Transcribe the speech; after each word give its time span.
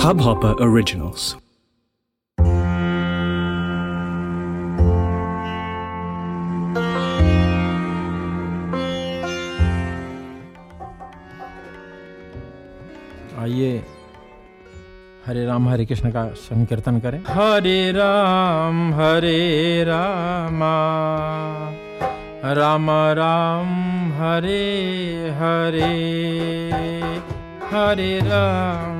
Hubhopper 0.00 0.54
Originals. 0.54 1.34
आइए 13.38 13.84
हरे 15.26 15.46
राम, 15.46 15.68
हरे 15.68 15.86
कृष्ण 15.86 16.10
का 16.10 16.28
संकीर्तन 16.28 16.98
करें। 17.00 17.18
हरे 17.28 17.92
राम, 17.92 18.94
हरे 18.94 19.84
रामा। 19.84 20.90
राम 22.52 22.90
राम, 22.90 23.68
हरे 24.12 24.80
हरे। 25.30 25.90
हरे 27.76 28.20
राम। 28.20 28.99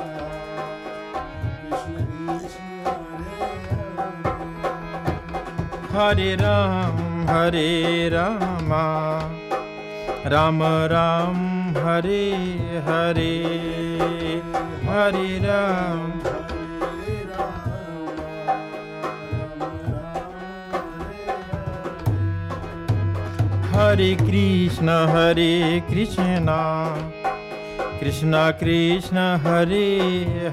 हरे 5.91 6.35
राम, 6.35 7.23
हरे 7.23 8.09
रामा। 8.09 9.19
राम 10.25 10.63
राम, 10.63 11.69
हरे 11.71 12.31
हरे। 12.79 13.43
हरे 14.87 15.39
राम। 15.43 16.11
हरे 23.73 24.15
कृष्ण, 24.15 24.89
हरे 24.89 25.83
कृष्णा। 25.89 26.97
कृष्णा, 27.99 28.51
कृष्ण, 28.51 29.17
हरे 29.17 29.99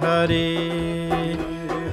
हरे। 0.02 1.28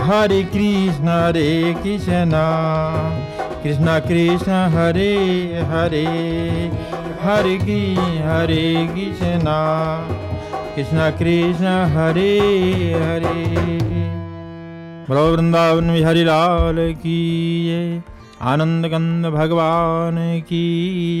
हरे 0.00 0.42
कृष्ण 0.42 1.08
हरे 1.08 1.74
कृष्ण। 1.84 2.32
कृष्ण 3.64 3.98
कृष्ण, 3.98 4.52
हरे 4.52 5.16
हरे। 5.64 6.06
हरे 7.22 7.56
की, 7.56 7.94
हरे 8.18 8.88
कृष्ण। 8.92 9.44
कृष्ण 10.76 11.10
कृष्ण, 11.10 11.66
हरे 11.66 12.40
हरे। 12.94 13.70
बोलो, 15.08 15.32
वृंदावन 15.32 15.94
बिहारी 15.94 16.24
लाल 16.24 16.92
की 16.92 18.02
आनंद 18.42 18.86
गंद 18.86 19.26
भगवान 19.26 20.40
की 20.40 21.20